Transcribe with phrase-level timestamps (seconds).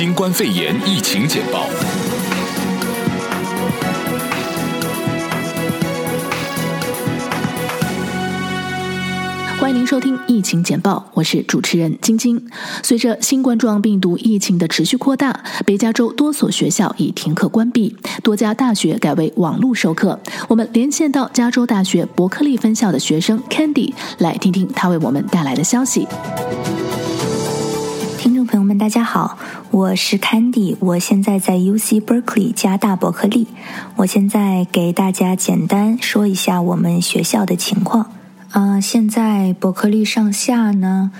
[0.00, 1.66] 新冠肺炎疫情简报。
[9.58, 12.42] 欢迎您收听疫情简报，我是主持人晶晶。
[12.82, 20.18] 随着新冠状病毒疫情的持续扩大，北加州多所学校已停课关闭，多家大学改为网络授课。
[20.48, 26.08] 我们连线到加州大学伯克利分校的学生 Candy，来听听他为我们带来的消息。
[28.70, 29.36] 们，大家好，
[29.72, 33.48] 我是 Candy，我现在在 UC Berkeley 加大伯克利。
[33.96, 38.12] 我现在给大家简单说一下我们学校的情况。
[38.50, 41.10] 啊、呃，现在伯克利上下呢，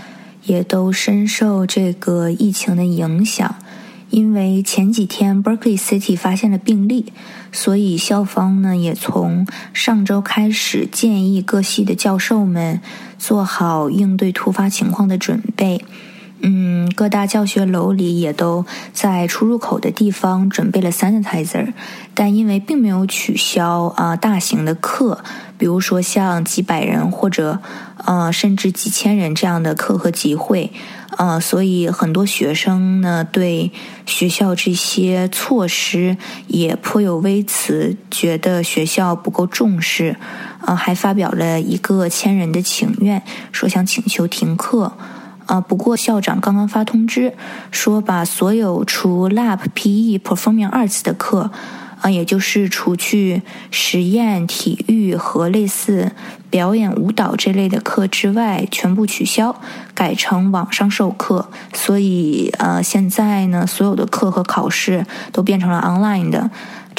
[0.44, 3.56] 也都深受这个疫情的影响。
[4.10, 7.12] 因为前几天 Berkeley City 发现了病例，
[7.50, 12.80] 所以校方呢也从上周开始建议各系的教授们
[13.18, 15.84] 做好应对突发情况的准备。
[16.42, 21.74] 嗯，各大教学楼里也都在出入口的地方准备了 sanitizer，
[22.14, 25.22] 但因为并没有取消啊、大型的课，
[25.58, 27.60] 比如说像几百人或者
[28.06, 30.72] 呃甚至几千人这样的课和集会，
[31.18, 33.70] 呃，所以很多学生呢对
[34.06, 36.16] 学校这些措施
[36.46, 40.16] 也颇有微词，觉得学校不够重视，
[40.64, 44.94] 呃，还发表了一个千人的请愿，说想请求停课。
[45.46, 47.34] 啊，不过校长刚刚发通知
[47.70, 51.50] 说，把所有除 Lab、PE、Performing Arts 的课，
[52.00, 56.12] 啊，也就是除去实验、体育和类似
[56.48, 59.54] 表演、舞蹈这类的课之外，全部取消，
[59.94, 61.48] 改成网上授课。
[61.72, 66.50] 所以，呃，现在呢，所有的课和考试都变成了 online 的。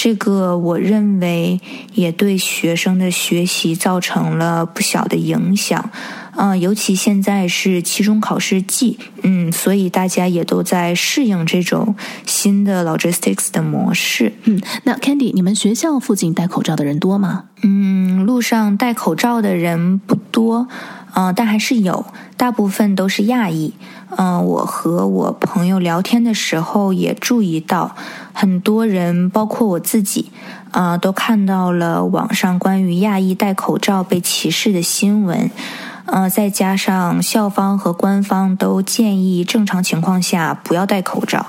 [0.03, 1.61] 这个我认为
[1.93, 5.91] 也对学生的学习造成了不小的影响。
[6.35, 11.93] 啊，尤其现在是期中考试季，嗯，所以大家也都在适应这种
[12.25, 14.33] 新的 logistics 的模式。
[14.45, 17.43] 嗯，那 Candy，你们学校附近戴口罩的人多吗？
[17.61, 20.67] 嗯，路上戴口罩的人不多，
[21.13, 22.05] 嗯、但还是有，
[22.37, 23.73] 大部分都是亚裔。
[24.17, 27.95] 嗯、我和我朋友聊天的时候也注意到，
[28.33, 30.31] 很多人，包括我自己，
[30.71, 35.49] 啊、都看到了网上关于亚裔戴口罩被歧视的新闻。
[36.05, 41.45] 呃，再加上校方和官方都建议正常情况下不要戴口罩，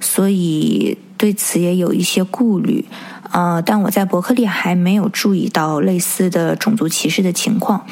[0.00, 2.86] 所以对此也有一些顾虑。
[3.32, 7.86] 呃，但我在伯克利还没有注意到类似的种族歧视的情况。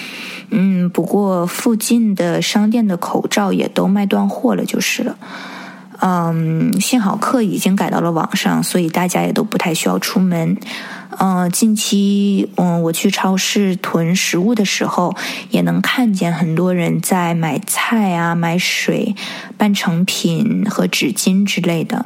[0.51, 5.17] 嗯，不过附近的商店的口罩也都卖断货了，就是了。
[6.07, 10.55] 嗯，幸好课已经改到了网上，所以大家也都不太需要出门。
[11.19, 15.17] 嗯，近期嗯，我去超市囤食物的时候，
[15.49, 19.15] 也能看见很多人在买菜啊、买水、
[19.57, 22.05] 半成品和纸巾之类的。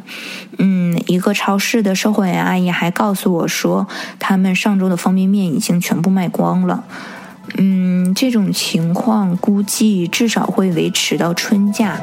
[0.59, 3.89] 嗯，一个超市的售货员阿姨还告诉我说，
[4.21, 6.85] 他们上周的方便面已经全部卖光了。
[7.57, 11.99] 嗯，这种情况估计至少会维持到春假。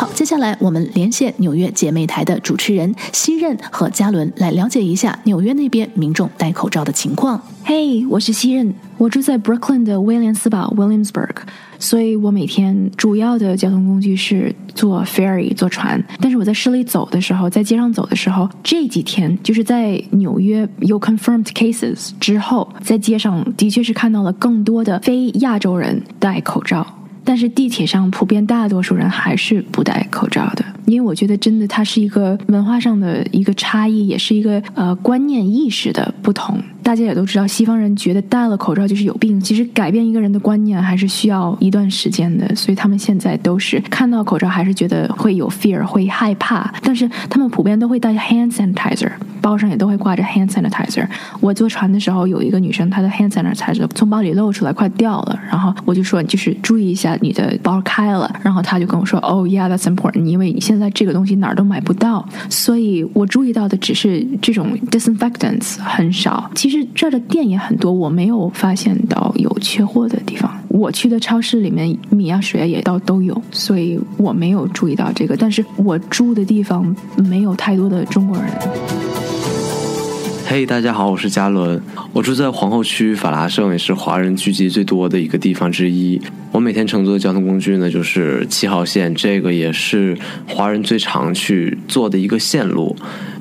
[0.00, 7.38] 好，接下来我们连线纽约姐妹台的主持人西任和嘉伦，来了解一下纽约那边民众戴口罩的情况。
[7.64, 11.34] 嘿，我是西任，我住在 Brooklyn 的威廉斯堡 （Williamsburg），
[11.78, 16.02] 所以我每天主要的交通工具是坐 ferry 坐船。
[16.18, 26.86] 但是我在市里走的时候，在街上走的时候，这几天就是在纽约有 confirmed cases 之后，在街上的确是看到了更多的非亚洲人戴口罩。
[27.24, 36.58] 但是地铁上普遍大多数人还是不戴口罩的，因为我觉得真的它是一个文化上的一个差异，也是一个呃观念意识的不同。
[36.82, 39.38] 大家也都知道，西方人觉得戴了口罩就是有病。
[39.40, 46.72] 其实改变一个人的观念还是需要一段时间的，所以他们现在都是看到口罩还是觉得会有 fear，会害怕。
[46.82, 49.12] 但是他们普遍都会带 hand sanitizer，
[49.50, 51.04] 包上也都会挂着 hand sanitizer。
[51.40, 55.36] 我坐船的时候，有一个女生，她的 hand sanitizer 从包里露出来，快掉了。
[55.50, 58.32] 然后我就说，就是注意一下你的包开了。
[58.44, 62.24] 然后她就跟我说，Oh yeah，that's important，因为你现在这个东西哪儿都买不到。
[62.48, 66.48] 所以我注意到的只是这种 disinfectants 很少。
[66.54, 66.86] 其实。
[66.92, 70.50] 这儿的店也很多，我没有发现到有缺货的地方。
[70.68, 75.34] 我去的超市里面，米啊、水啊也都都有，所以我没有注意到这个。
[75.36, 78.99] 但是我住的地方没有太多的中国人。
[80.52, 81.80] 嘿，大家好，我是嘉伦，
[82.12, 86.20] 我住在皇后区法拉盛，也是华人聚集最多的一个地方之一。
[86.50, 90.18] 我每天乘坐的交通工具呢，就是七号线，这个也是
[90.48, 92.96] 华人最常去坐的一个线路。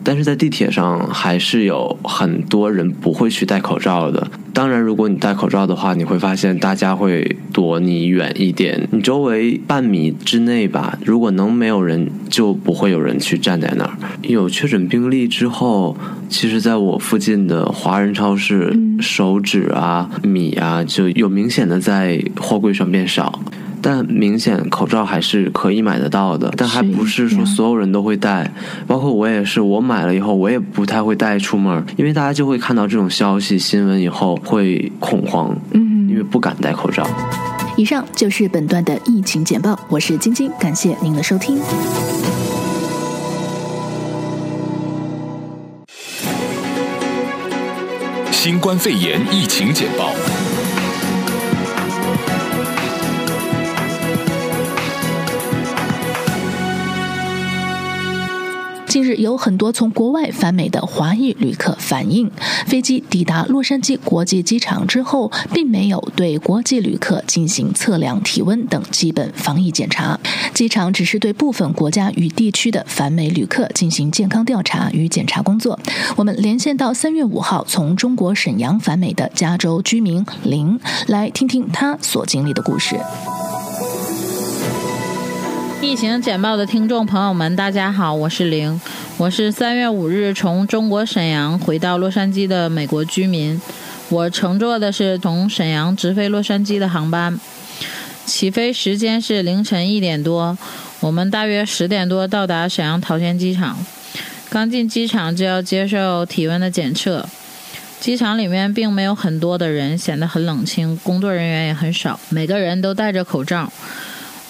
[0.09, 4.27] 但是在地铁上还是有很多人不会去戴口罩的。
[4.51, 10.97] 当然，如果你戴口罩的话，你会发现大家会躲你远一点，你周围半米之内吧。
[11.05, 13.91] 如果能没有人，就不会有人去站在那儿。
[14.23, 15.95] 有确诊病例之后，
[16.27, 23.39] 其实在我附近的华人超市，手指啊、米啊，就有明显的在货柜上变少。
[23.81, 28.51] 但明显口罩还是可以买得到的，但还不是说所有人都会戴，
[28.85, 37.07] 包括我也是，我买了以后我也不太会带出门，因为大家就会看到这种消息新闻以后会恐慌，嗯，因为不敢戴口罩。
[37.77, 41.57] 以上就是本段的疫情简报，我是晶晶，感谢您的收听。
[48.31, 50.13] 新冠肺炎疫情简报。
[58.99, 62.29] 近日，有很多从国外返美的华裔旅客反映，
[62.67, 70.19] 飞机抵达洛杉矶国际机场之后，并没有对国际旅客进行测量体温等基本防疫检查，
[70.53, 75.79] 机场只是对部分国家与地区的返美旅客进行健康调查与检查工作。
[76.17, 82.99] 我们连线到三月五号从中国沈阳返美的加州居民林，来听听他所经历的故事。
[85.81, 88.79] 疫情简报的听众朋友们，大家好，我是玲，
[89.17, 93.59] 我是三月五日从中国沈阳回到洛杉矶的美国居民，
[94.09, 97.39] 我乘坐的是从沈阳直飞洛杉矶的航班，
[98.25, 100.57] 起飞时间是凌晨一点多，
[100.99, 103.77] 我们大约十点多到达沈阳桃仙机场，
[104.49, 107.27] 刚进机场就要接受体温的检测，
[108.01, 113.71] 机场里面并没有很多的人，显得很冷清，工作人员也很少，每个人都戴着口罩。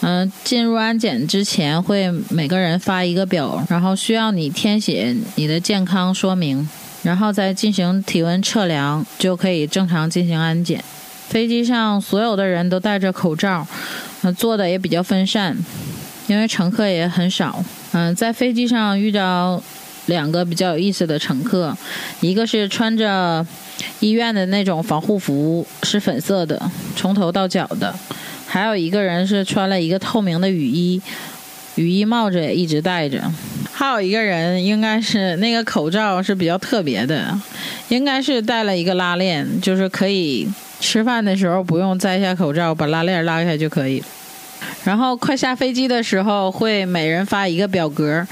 [0.02, 6.68] 嗯，进入安检之前会每个人发一个表，然后需要你填写你的健康说明，
[7.04, 10.82] 然后再进行体温测量，就可以正常进行安检。
[11.28, 13.68] 飞机上所有的人都戴着口罩，
[14.22, 15.58] 嗯，坐的也比较分散，
[16.28, 17.64] 因为乘客也很少。
[17.92, 19.62] 嗯，在飞机上遇到
[20.06, 21.78] 两个比较有意思的乘客，
[22.22, 23.46] 一个是穿着
[24.00, 27.94] 医院的那种防护服，是粉色的，从头到脚的。
[28.52, 31.00] 还有一个人是穿了一个透明的雨衣，
[31.76, 33.22] 雨衣帽子也一直戴着。
[33.72, 37.40] 还有一个人应该是那个口罩是比较特别的，
[37.90, 40.50] 应该是戴了一个拉链，就是可以
[40.80, 44.04] 吃饭的时候不用摘下口罩，把拉链拉开就可以。
[44.84, 48.26] 然后快下飞机的时候会每人发一个表格。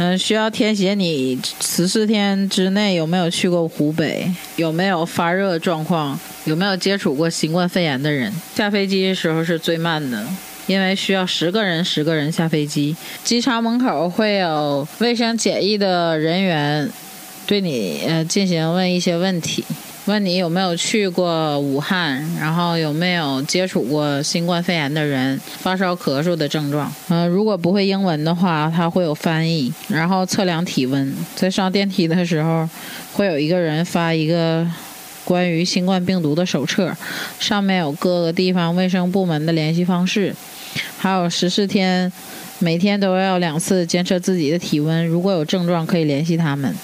[0.00, 8.32] 嗯，需要填写你十四天之内有没有去过湖北，有没有发热状况，有没有接触过新冠肺炎的人。
[8.54, 10.24] 下飞机的时候是最慢的，
[10.68, 12.94] 因为需要十个人十个人下飞机。
[13.24, 16.88] 机场门口会有卫生检疫的人员
[17.44, 19.64] 对你呃进行问一些问题。
[20.08, 26.90] 问你有没有去过武汉，然后有没有接触过新冠肺炎的人，发烧、咳嗽的症状。
[27.10, 31.14] 嗯、如果不会英文的话，他会有翻译，然后测量体温。
[31.36, 32.66] 在上电梯的时候，
[33.12, 34.66] 会有一个人发一个
[35.26, 36.96] 关于新冠病毒的手册，
[37.38, 40.34] 上面有各个地方卫生部门的联系方式，
[40.96, 42.10] 还有十四天，
[42.60, 46.74] 每天都要两次监测自己的体温，如果有症状可以联系他们。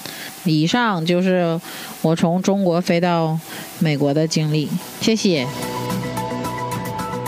[0.45, 1.59] 以上就是
[2.01, 3.37] 我从中国飞到
[3.79, 4.69] 美国的经历，
[5.01, 5.47] 谢谢。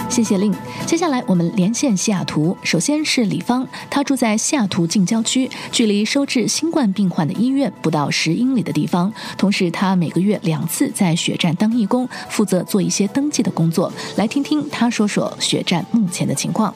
[0.10, 0.54] 谢谢令。
[0.86, 9.12] 接下来我们连线西雅图，首先是李芳，她住在西雅图近郊区，距离收治新冠病患的医院不到十英里的地方。
[9.38, 13.92] 同时，她每个月两次在血站当义工，负责做一些登记的工作。
[14.16, 16.74] 来听听她说说血站目前的情况。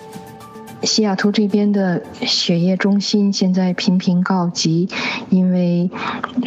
[0.84, 4.90] 西雅图这边的血液中心现在频频告急，
[5.30, 5.90] 因为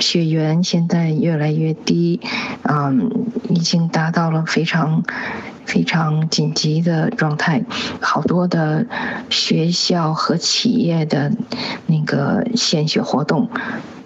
[0.01, 2.21] 血源现在越来越低，
[2.63, 3.11] 嗯，
[3.49, 5.05] 已经达到了非常
[5.65, 7.65] 非常紧急的状态，
[8.01, 8.87] 好多的
[9.31, 11.33] 学校和企业的
[11.87, 13.49] 那个献血活动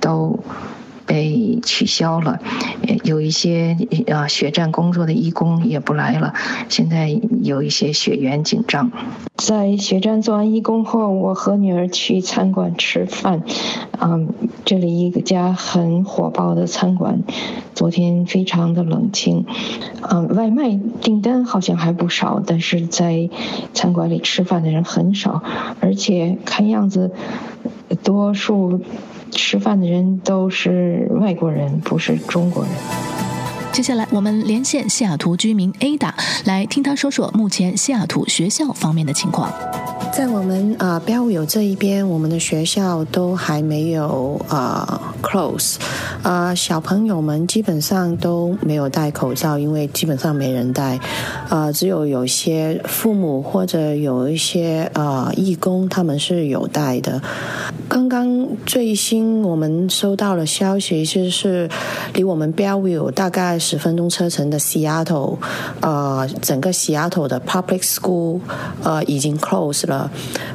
[0.00, 0.38] 都。
[1.06, 2.38] 被取消了，
[3.02, 3.75] 有一些
[4.12, 6.35] 啊血站工作的义工也不来了。
[6.68, 8.92] 现在有一些血源紧张。
[9.38, 13.45] 在血站做完义工后，我和女儿去餐馆吃饭。
[14.00, 14.28] 嗯，
[14.64, 17.23] 这里一家很火爆的餐馆，
[17.73, 19.47] 昨天非常的冷清。
[20.02, 23.30] 嗯，外卖订单好像还不少，但是在
[23.73, 25.42] 餐馆里吃饭的人很少，
[25.80, 27.12] 而且看样子
[28.02, 28.80] 多数。
[29.30, 33.27] 吃饭的人都是外国人，不是中国人。
[33.78, 36.12] 接下来，我们连线西雅图居民 Ada，
[36.47, 39.52] 来听他说说目前西雅图学校方面的情况。
[40.12, 45.76] 在我们啊 Bellevue 这一边，我们的学校都还没有啊、close，
[46.22, 50.98] 啊、小朋友们基本上都没有戴口罩，因为基本上没人戴，
[51.48, 57.22] 啊、只有有些父母或者有一些啊、义工他们是有戴的。
[57.88, 61.68] 刚刚最新我们收到了消息，就是
[62.14, 65.36] 离我们 Bellevue 大概十分钟车程的 Seattle，
[65.80, 68.40] 呃，整个 Seattle 的 public school
[68.82, 69.97] 呃已经 close 了。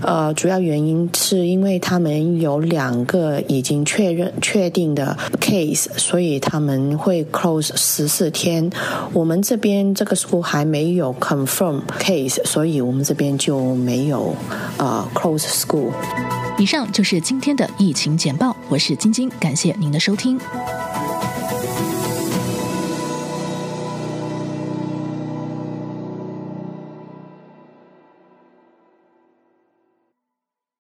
[0.02, 8.70] 呃，主要原因是因为他们有两个已经确认确定的 case，所以他们会 close 十四天。
[9.14, 14.36] 我们这边这个 school 还没有 confirm case，所以我们这边就没有
[14.78, 15.92] 呃 close school。
[16.58, 20.40] 以上就是今天的疫情简报，我是晶晶，感谢您的收听。